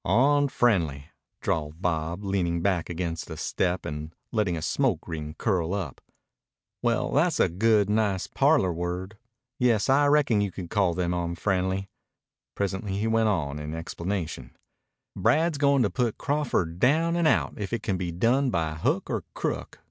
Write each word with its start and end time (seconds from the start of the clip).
"Onfriendly!" 0.03 1.09
drawled 1.41 1.79
Bob, 1.79 2.23
leaning 2.23 2.63
back 2.63 2.89
against 2.89 3.27
the 3.27 3.37
step 3.37 3.85
and 3.85 4.15
letting 4.31 4.57
a 4.57 4.61
smoke 4.63 5.07
ring 5.07 5.35
curl 5.37 5.75
up. 5.75 6.01
"Well, 6.81 7.11
tha's 7.11 7.39
a 7.39 7.47
good, 7.47 7.87
nice 7.87 8.25
parlor 8.25 8.73
word. 8.73 9.19
Yes, 9.59 9.89
I 9.91 10.07
reckon 10.07 10.41
you 10.41 10.49
could 10.51 10.71
call 10.71 10.95
them 10.95 11.11
onfriendly." 11.13 11.85
Presently 12.55 12.97
he 12.97 13.05
went 13.05 13.29
on, 13.29 13.59
in 13.59 13.75
explanation: 13.75 14.55
"Brad's 15.15 15.59
goin' 15.59 15.83
to 15.83 15.89
put 15.91 16.17
Crawford 16.17 16.79
down 16.79 17.15
and 17.15 17.27
out 17.27 17.53
if 17.57 17.71
it 17.71 17.83
can 17.83 17.97
be 17.97 18.11
done 18.11 18.49
by 18.49 18.73
hook 18.73 19.07
or 19.07 19.23
crook. 19.35 19.79